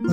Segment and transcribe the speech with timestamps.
[0.00, 0.06] ス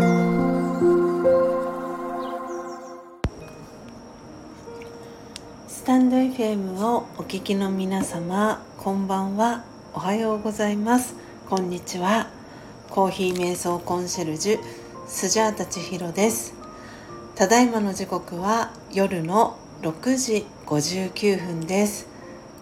[5.85, 9.63] タンド FM をお聞きの皆様こんばんは。
[9.93, 11.13] おはようございます。
[11.47, 12.31] こんにちは。
[12.89, 14.59] コーヒー瞑想コンシェルジュ
[15.05, 16.55] スジャータ千尋です。
[17.35, 22.07] ただいまの時刻は夜の6時59分です。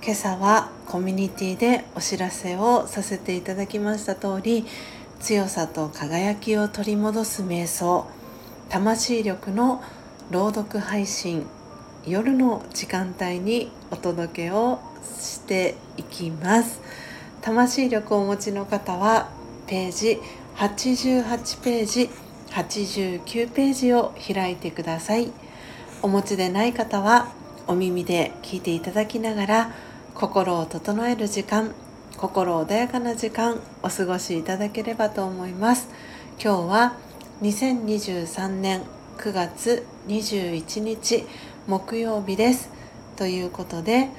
[0.03, 4.65] 今朝はコミュニティでお知らせをさせていただきました通り
[5.23, 8.05] 強さと輝きを取り戻す瞑想
[8.67, 9.81] 魂力の
[10.31, 11.45] 朗読配信
[12.05, 14.81] 夜の時間帯にお届けを
[15.17, 16.81] していきます。
[17.39, 19.29] 魂力をお持ちの方は
[19.65, 20.19] ページ
[20.57, 22.09] 88ページ
[22.49, 25.31] 89ページを開いてください。
[26.01, 27.31] お持ちでない方は
[27.67, 29.71] お耳で聞いていただきながら
[30.15, 31.73] 心を整える時間
[32.17, 35.89] 心穏やかな時間お過ごしいただければと思います
[36.41, 36.93] 今日は
[37.41, 38.81] 2023年
[39.17, 41.25] 9月21日
[41.67, 42.69] 木曜日です
[43.15, 44.09] ということで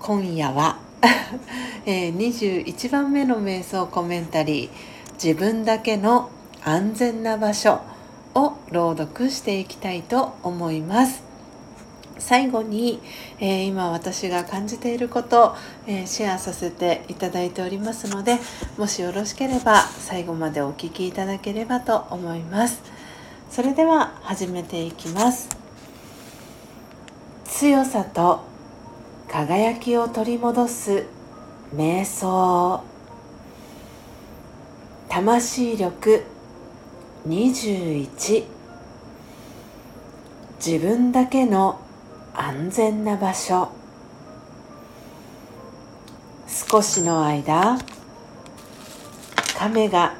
[0.00, 0.78] 今夜は
[1.86, 4.70] え、21番目の瞑想コメンタリー
[5.22, 6.30] 「自分だけの
[6.64, 7.80] 安全な場所」
[8.34, 11.27] を朗読していきたいと思います。
[12.18, 13.00] 最後に、
[13.40, 18.38] えー、今私が感じていること、えー、シェアさせていただいておりますので
[18.76, 22.82] もしよろしければ最後までお聴きいただければと思います。
[23.50, 25.48] それでは始めていきます。
[27.44, 28.40] 強さと
[29.28, 31.06] 輝きを取り戻す
[31.74, 32.82] 瞑想。
[35.08, 36.22] 魂力
[37.26, 38.44] 21
[40.64, 41.80] 自分だけの
[42.40, 43.68] 安全な場所。
[46.70, 47.78] 少しの間
[49.58, 50.14] 亀が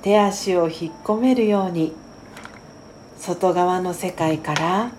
[0.00, 1.94] 手足を引っ込めるように
[3.18, 4.90] 外側の世界から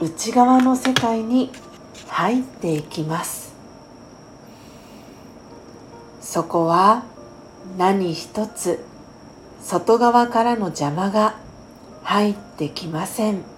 [0.00, 1.50] 内側の世界に
[2.08, 3.54] 入っていきます。
[6.20, 7.04] そこは
[7.78, 8.84] 何一つ
[9.62, 11.36] 外側からの邪魔が
[12.02, 13.55] 入ってきません。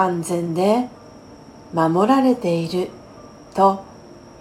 [0.00, 0.88] 安全で
[1.74, 2.88] 守られている
[3.52, 3.84] と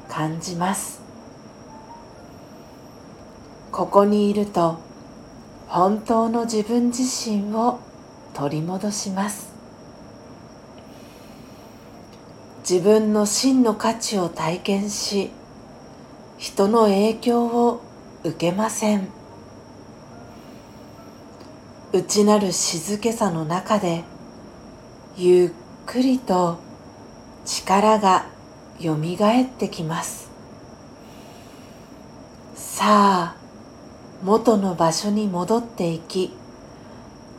[0.07, 1.01] 感じます。
[3.71, 4.77] ここにいると
[5.67, 7.79] 本当の自分自身を
[8.35, 9.51] 取り戻します。
[12.59, 15.31] 自分の真の価値を体験し
[16.37, 17.81] 人の影響を
[18.23, 19.07] 受けません。
[21.93, 24.03] 内なる静けさの中で
[25.19, 25.49] ゆっ
[25.87, 26.59] くりと
[27.43, 28.27] 力が
[28.79, 30.29] よみがえってきます。
[32.53, 33.35] さあ
[34.23, 36.31] 元の場所に戻っていき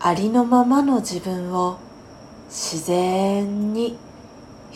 [0.00, 1.78] ありのままの自分を
[2.48, 3.96] 自然に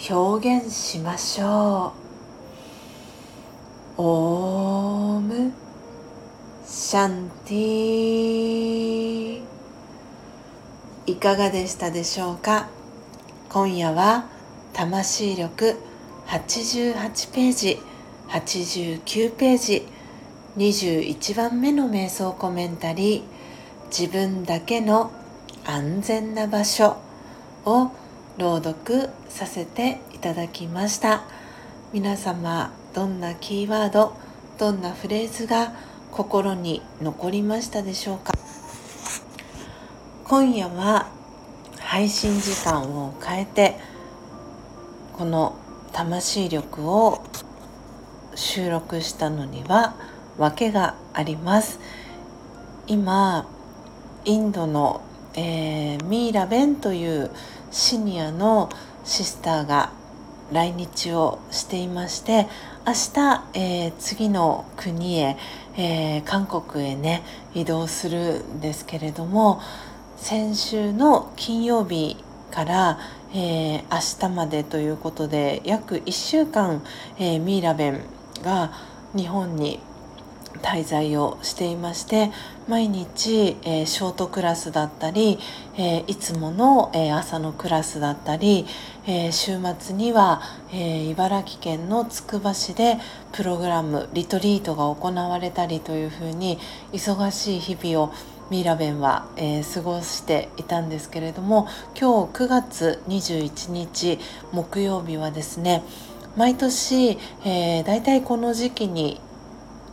[0.08, 1.92] 表現しましょ
[3.98, 4.02] う。
[4.02, 5.52] オーム
[6.64, 9.42] シャンティ
[11.06, 12.68] いかがでしたでしょうか？
[13.52, 14.24] 今夜は
[14.72, 15.76] 魂力
[16.26, 17.78] 88ページ
[18.30, 19.86] 89ページ
[20.56, 23.22] 21番目の瞑想コメンタリー
[23.88, 25.12] 自分だけの
[25.66, 26.96] 安全な場所
[27.66, 27.90] を
[28.38, 31.24] 朗読させていただきました。
[31.92, 34.16] 皆様どんなキーワード
[34.56, 35.74] どんなフレーズが
[36.10, 38.32] 心に残りましたでしょうか？
[40.24, 41.20] 今夜は
[41.92, 43.76] 配信時間を変えて
[45.12, 45.54] この
[45.92, 47.22] 魂力を
[48.34, 49.94] 収録したのには
[50.38, 51.78] 訳があります。
[52.86, 53.46] 今
[54.24, 55.02] インドの、
[55.34, 57.30] えー、ミーラベンという
[57.70, 58.70] シニアの
[59.04, 59.92] シスターが
[60.50, 62.48] 来日をしていまして
[62.86, 65.36] 明日、えー、次の国へ、
[65.76, 67.22] えー、韓国へね
[67.54, 69.60] 移動するんですけれども
[70.22, 72.16] 先週の金曜日
[72.52, 72.98] から、
[73.34, 76.80] えー、明日までということで約1週間、
[77.18, 78.04] えー、ミイラベン
[78.40, 78.72] が
[79.16, 79.80] 日本に
[80.62, 82.30] 滞在をしていまして
[82.68, 85.40] 毎日、えー、ショートクラスだったり、
[85.76, 88.64] えー、いつもの、えー、朝のクラスだったり、
[89.04, 90.40] え週末には、
[90.72, 92.98] え茨城県のつくば市で
[93.32, 96.60] プログラムリトリートが行われたりというふうに
[96.92, 98.12] 忙しい日々を
[98.50, 101.68] ミイラベンは、えー、過ごしていたんですけれども
[101.98, 104.18] 今日9月21日
[104.52, 105.82] 木曜日はですね
[106.36, 109.20] 毎年、えー、大体この時期に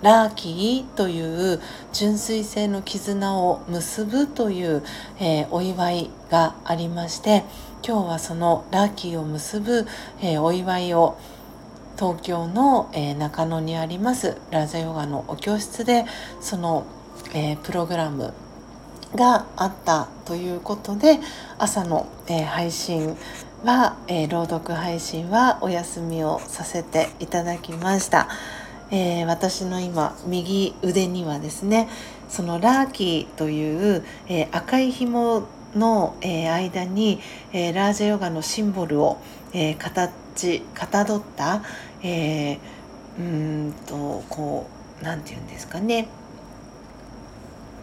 [0.02, 1.60] ラーキーという
[1.92, 4.84] 純粋性の絆を結ぶという、
[5.20, 7.44] えー、お祝いがありまして
[7.86, 9.86] 今日はそのラッキーを結ぶ、
[10.22, 11.18] えー、お祝いを
[11.98, 16.06] 東京の、えー、中野にありますラージャヨガのお教室で
[16.40, 16.86] その、
[17.34, 18.34] えプログラム
[19.16, 21.20] があったということで
[21.58, 23.18] 朝の、え配信
[23.64, 28.28] は、え朗読配信はお休みをさせていただきました。
[28.92, 31.88] えー、私の今右腕にはですね
[32.28, 37.22] そのラーキーという、えー、赤い紐の、えー、間に、
[37.54, 39.20] えラージャヨガのシンボルを、
[39.54, 41.62] え形かたどった、
[42.02, 42.58] え
[43.20, 44.68] うんとこ
[45.02, 46.08] う何て言うんですかね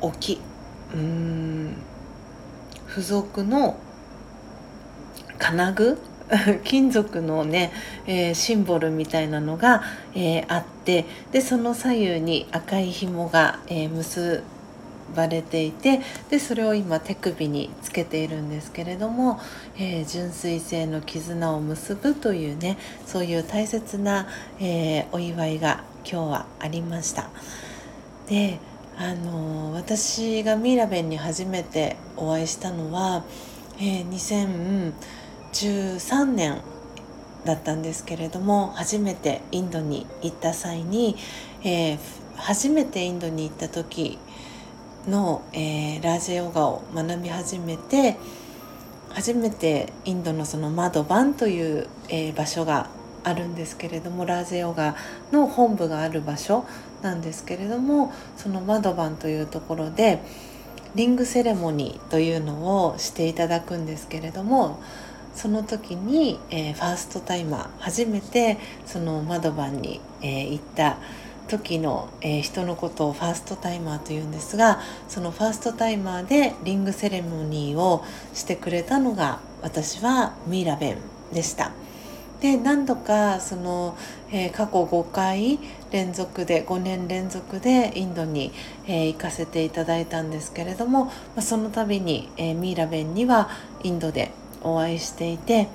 [0.01, 0.41] 置き
[0.95, 1.77] うん。
[2.89, 3.77] 付属の
[5.39, 5.99] 金具？
[6.65, 7.73] 金属のね、
[8.07, 9.83] えー、シンボルみたいなのが、
[10.15, 14.43] えー、あってでその左右に赤い紐が、えー、結
[15.15, 19.39] ばれていてでそれを今手首につけているんですけれども、
[19.79, 22.77] え純粋性の絆を結ぶというね
[23.07, 24.27] そういう大切な、
[24.61, 27.31] えお祝いが今日はありました。
[28.29, 28.59] で
[28.99, 33.25] あの私がミイラベンに初めてお会いしたのは、
[33.79, 34.93] えー、
[35.53, 36.63] 2013年
[37.45, 41.17] だったんですけれども初めてインドに行った際に、
[41.63, 41.99] えー、
[42.37, 44.19] 初めてインドに行った時
[45.07, 48.17] の、えー、ラージェヨガを学び始めて
[49.11, 52.89] 初めてインドのそのマドバンという、えー、場所が
[53.27, 54.95] あるんですけれどもラージェヨガ
[55.33, 56.65] の本部がある場所
[57.03, 60.21] なんですけれどもそのマドバンというところで
[60.95, 64.81] リングセレモニーというのをしていただくんですけれども
[65.35, 70.99] その時に、えー、ファーストタイマー初めてその窓番に、えー、行った
[71.49, 80.99] 時の、えー、人のことをファーストタイマーというんですがそのファーストタイマーでリングセレモニーをしてくれたのが私はミイラベン
[81.33, 81.73] でした。
[82.41, 83.97] で何度かその、
[84.31, 85.59] えー、過去5回
[85.91, 88.53] 連続で5年連続でインドに、
[88.87, 93.49] えー、行かせていただいたんですけれども、まあ、その度に、えー、ミイラベンには
[93.83, 95.69] インドでお会いしていて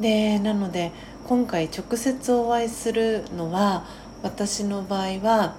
[0.00, 0.92] でなので
[1.26, 3.84] 今回直接お会いするのは
[4.22, 5.54] 私の場合は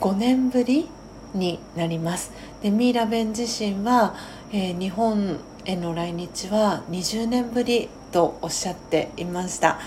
[0.00, 0.88] 5年ぶり
[1.34, 2.32] になります。
[2.62, 4.14] でミイラベン自身は、
[4.52, 9.80] えー、日本への来日は20年ぶりとおっしゃっていました、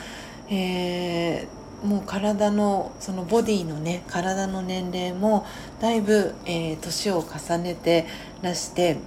[0.49, 5.45] えー、もう体のそのボディのね体の年齢も
[5.79, 8.05] だいぶ、えー、年を重ねて
[8.41, 8.97] らして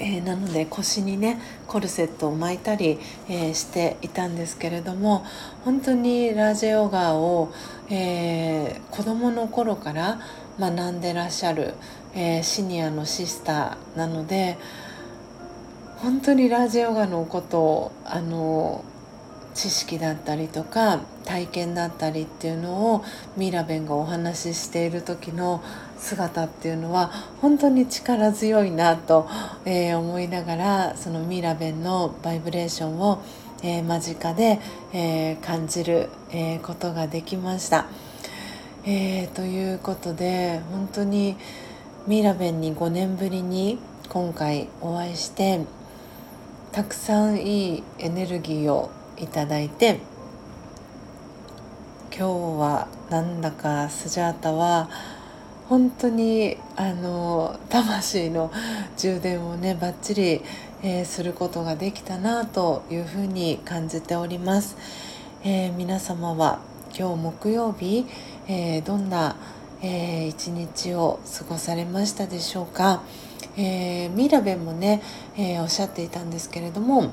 [0.00, 2.98] えー、なので腰にねコルセットを巻いたり、
[3.28, 5.24] え、していたんですけれども
[5.64, 7.52] 本当にラージェヨガを、
[7.90, 10.20] え、子どもの頃から
[10.58, 11.74] 学んでらっしゃる、
[12.14, 14.56] えシニアのシスターなので
[16.02, 18.84] 本当にラージヨガのことをあの
[19.54, 23.04] 知識だったりとか体験だったりっていうのを
[23.36, 25.60] ミラベンがお話ししている時の
[25.98, 27.08] 姿っていうのは
[27.42, 29.28] 本当に力強いなと、
[29.64, 33.20] えー、思いながらそのミラベンのバイブレーションを、
[33.64, 34.60] えー、間近で、
[34.92, 37.86] えー、感じる、えことができました。
[38.84, 41.36] えということで本当に
[42.06, 45.60] ミラベンに5年ぶりに今回お会いして
[46.78, 49.98] たくさんいいエネルギーをいただいて
[52.16, 52.22] 今日
[52.60, 54.88] はなんだかスジャータは
[55.68, 58.52] 本当にあの魂の
[58.96, 60.40] 充電をねバッチリ、
[60.84, 64.76] えー、することができたなというふうに感じております、
[65.42, 66.60] えー、皆様は
[66.96, 68.06] 今日木曜日、
[68.46, 69.34] えー、どんな、
[69.82, 73.02] え一日を過ごされましたでしょうか、
[73.58, 75.02] えーミラベもね、
[75.36, 77.10] えおっしゃっていたんですけれども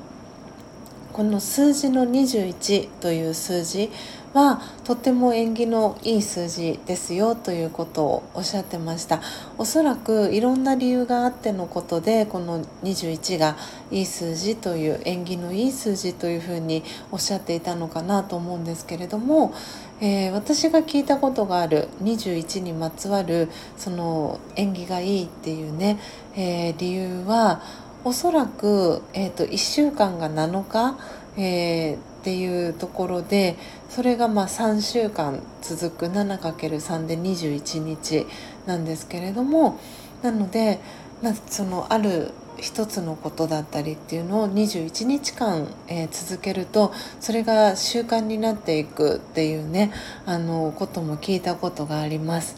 [1.12, 3.90] この数字の21という数字
[4.34, 9.22] はとても縁起のいい数字ですよということをおっしゃってました。
[9.56, 13.56] おそらくいろんな理由があってのことでこの21が
[13.90, 19.54] いい数字という縁起のいい数字というふうにおっしゃっていたのかなと思うんですけれども、
[20.00, 25.98] えー、私が聞いたことがある21にまつわるその縁起がいいっていうね、
[26.34, 27.62] えー、理由は
[28.04, 30.96] おそらく、えーと、1週間が7日、
[31.38, 33.56] えー、っていうところで
[33.88, 38.26] それがまあ3週間続く 7×3 で21日
[38.66, 39.78] なんですけれども
[40.22, 40.78] なので、
[41.22, 49.92] まあ、そのある一つのことだったりっていうのを21日間、えー、続けるとそれが習慣になっていくっていうね
[50.24, 52.56] あのことも聞いたことがあります。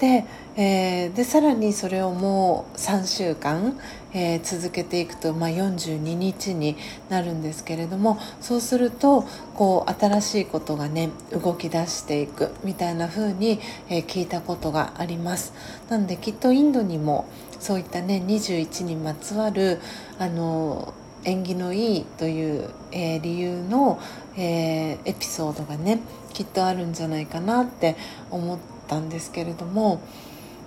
[0.00, 0.24] で,、
[0.56, 3.78] えー、でさらにそれをもう3週間、
[4.14, 6.76] えー、続けていくと、まあ、42日に
[7.10, 15.52] なるんですけれどもそうするとこう新しいことがね動き出していくみたいな風に、えー、聞いたことがあります。
[15.90, 17.28] なのできっとインドにも
[17.58, 19.80] そういったね21にまつわる
[20.18, 24.00] あの縁起のいいという、えー、理由の、
[24.36, 26.00] えー、エピソードがね
[26.32, 27.96] きっとあるんじゃないかなって
[28.30, 28.58] 思っ
[28.90, 30.00] たんですけれども、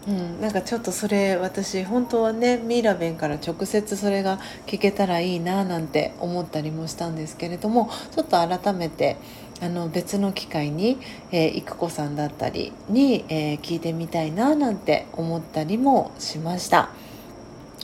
[0.08, 9.18] うん、なんかちょっとそれ私本当はねミイラベンから直接それが聞けたらいいななんて思ったりもしたんですけれどもちょっと改めて
[9.62, 10.98] あの別の機会に、
[11.32, 16.89] えー、育子さんだったりに、えー、聞いてみたいななんて思ったりもしました。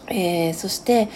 [0.08, 1.10] えー、そして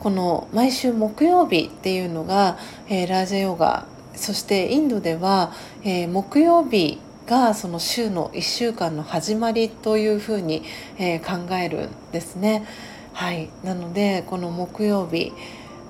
[0.00, 3.86] この毎週木曜日っていうのが、えー、ラージャヨガ
[4.16, 5.52] そしてインドでは、
[5.84, 6.98] えー、木曜日
[7.32, 10.64] がその週の1週間の始まりというふうに、
[10.98, 12.66] えー、考えるんですね。
[13.14, 15.32] はい、なのでこの木曜日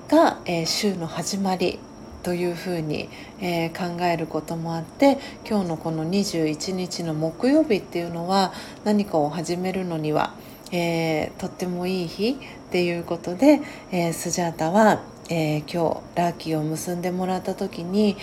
[0.07, 1.79] が、えー、週の始まり
[2.23, 3.09] というふうに、
[3.41, 8.53] えー、考えることもあって今日のこの21日の木曜日っていうのは
[8.85, 10.33] 何かを始めるのには、
[10.71, 12.35] えー、とってもいい日っ
[12.71, 13.59] ていうことで、
[13.91, 18.15] えー、スジャータは、え今日ラッキーを結んでもらった時に、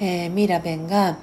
[0.00, 1.18] えミラベンが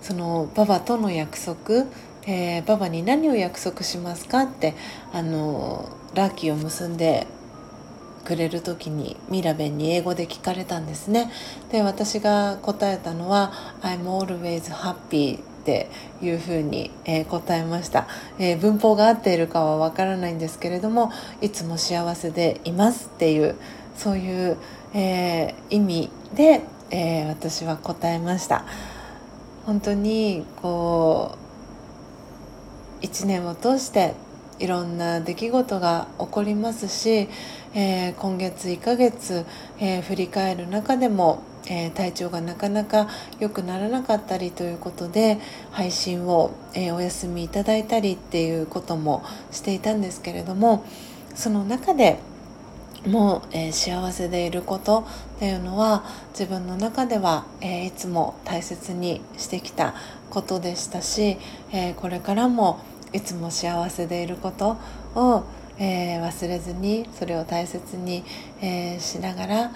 [0.00, 1.86] そのババとの約束
[2.30, 4.74] えー、ババに何を約束しますかって
[5.14, 7.26] あのラッキーを結んで
[8.26, 11.30] くれる時にミラベンに英語で聞かれたんですね。
[11.72, 15.88] で私が答えたのは「I'm always happy」って
[16.20, 18.06] いうふうに、えー、答えました、
[18.38, 23.56] えー、文法が合っているかはわからないんですけれどもいつも幸せでいますっていう
[23.96, 24.58] そういう、
[24.92, 28.64] えー、意味で、え私は答えました。
[29.68, 31.36] 本当にこ
[33.02, 34.14] う1年を通して
[34.58, 37.28] いろんな出来事が起こりますし、
[37.74, 39.44] えー、今月1ヶ月、
[39.78, 43.10] えー、振り返る中でも、えー、体調がなかなか
[43.40, 45.38] 良くならなかったりということで
[45.70, 50.86] 配信を、えお休みいただいたりっていうこともしていたんですけれども
[51.34, 52.20] その中で
[53.06, 59.94] もう、え幸せでいることっていうのは自分の中では、えいつも大切にしてきた
[60.30, 61.38] ことでしたし、
[61.72, 62.80] えこれからも
[63.12, 64.76] いつも幸せでいること
[65.14, 65.44] を、
[65.78, 68.24] え、忘れずにそれを大切に、
[68.60, 69.70] え、しながら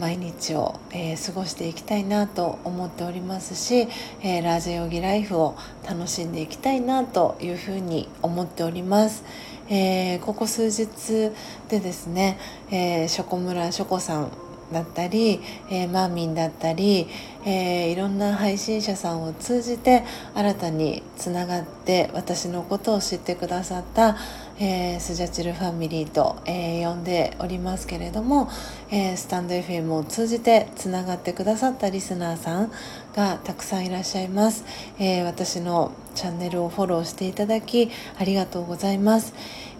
[0.00, 3.86] 毎日を、えー、過ごしていきたいなと思っておりますし、
[4.22, 9.22] えラージヨギライフを楽しんでいきたいなというふうに思っております。
[9.68, 11.32] えここ数日
[11.68, 12.38] でですね、
[12.70, 14.30] えー、ショコムラショコさん
[14.72, 15.40] だったり、
[15.70, 17.08] えー、マーミンだったり、
[17.44, 20.04] えー、いろんな配信者さんを通じて
[20.34, 24.16] 新たにつながって私のことを知ってくださった、
[24.62, 28.50] えー、スジャチルファミリーと、え呼んでおりますけれども、
[28.90, 32.72] えスタンド FM を通じてつながってくださったリスナーさん
[33.16, 34.66] がたくさんいらっしゃいます、
[34.98, 39.32] え私のチャンネルをフォローしていただきありがとうございます。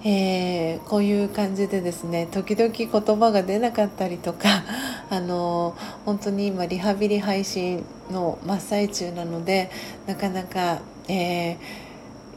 [0.03, 4.65] え、こういう感じでですね時々言葉が出なかったりとか
[5.11, 9.71] あの本当に今リハビリ配信の真っ最中なので
[10.07, 11.57] なかなか、えー、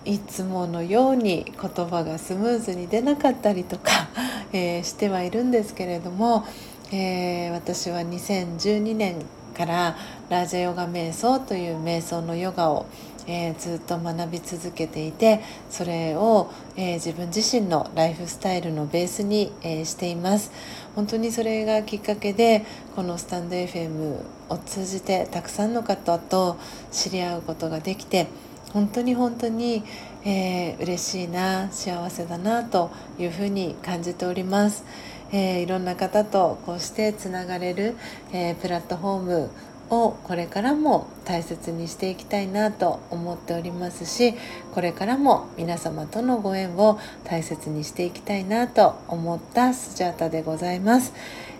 [0.05, 4.10] いつものように言葉がスムーズに出なかったりとか、
[4.53, 6.45] えー、してはいるんですけれども、
[6.91, 9.15] え私は2012年
[9.55, 9.95] から
[10.29, 12.86] ラージャヨガ瞑想という瞑想のヨガを
[13.25, 20.51] えー、ずっと学び続けていてそれを、えー、自分自身のライフスタイルのベースに、えー、しています。
[20.95, 24.19] 本当にそれがきっかけでこのスタンド FM
[24.50, 26.57] を通じてたくさんの方と
[26.91, 28.27] 知り合うことができて
[28.74, 29.84] 本当に本当に、
[30.25, 34.84] えー、嬉しいな幸せだなというふうに感じております、
[35.32, 37.96] えー、いろんな方とこうしてつながれる、
[38.34, 39.50] えー、プラットフォーム
[39.89, 44.34] をこれからも大切にしていきたいなと思っておりますし
[44.74, 51.13] これからも皆様とのご縁を大切にしていきたいなと思ったスジャータでございます、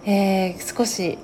[0.06, 1.20] えー、少し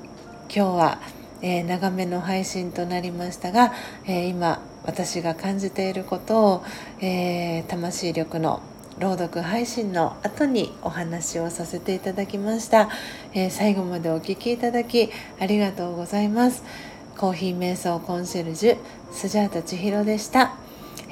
[0.53, 0.99] 今日は、
[1.41, 3.73] えー、長めの配信となりましたが、
[4.05, 6.63] えー、今私が感じていることを、
[7.01, 8.61] え魂力の
[8.99, 12.89] 朗読配信の後にお話をさせていただきました、
[13.33, 15.09] え最後までお聴きいただき
[15.39, 16.63] ありがとうございます。
[17.19, 18.77] コーヒー瞑想コンシェルジュ
[19.11, 20.55] スジャータ千尋でした、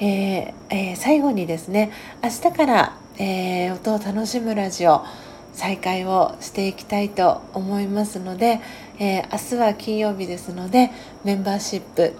[0.00, 1.92] ーえー、最後にですね
[2.24, 5.04] 明日から、えー、音を楽しむラジオ
[5.52, 8.60] 再開をしていきたいと思いますので、
[8.98, 10.90] えー、明日は金曜日ですので
[11.24, 12.14] メンバーシップ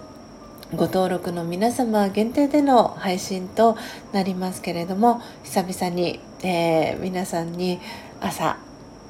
[0.75, 3.75] ご登録の皆様限定での配信と
[4.13, 7.79] なりますけれども久々に、えー、皆さんに
[8.21, 8.57] 朝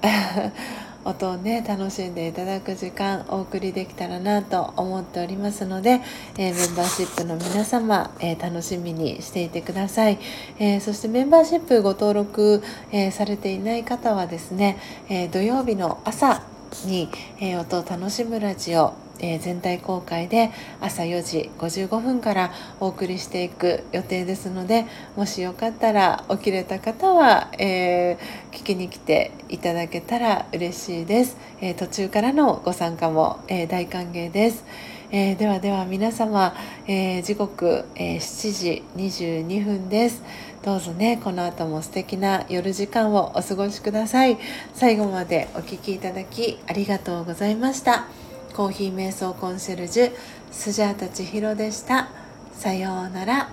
[1.04, 6.00] 音をね楽しんでいただく時間お送りできたらなと思っておりますので、
[6.38, 10.18] えー、メンバーシップの皆様、えー、楽しみにしていてください、
[10.60, 12.63] えー、そしてメンバーシップご登録、
[12.94, 14.78] えされていない方はですね、
[15.10, 16.42] え土曜日の朝
[16.86, 17.10] に、
[17.42, 24.86] え音を楽しむラジオえー、全体公開で朝4時55分からお送りしていく予定ですので
[25.16, 34.64] もしよかったら起きれた方は、えー、聞きに来ていただけたら嬉しいです、えー、途中からのご参加も、え大歓迎です、
[35.12, 36.56] えではでは皆様、
[36.88, 40.24] え時刻、え7時22分です。
[40.64, 44.38] どうぞねこの後も素敵な夜時間をお過ごしください。
[44.74, 48.19] 最後までお聴きいただきありがとうございました。
[48.60, 50.12] コーヒー瞑想コンシェルジュ
[50.51, 52.10] スジャータ千尋でした。
[52.51, 53.50] さようなら。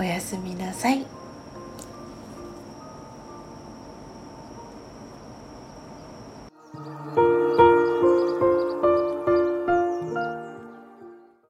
[0.00, 1.17] おやすみなさい。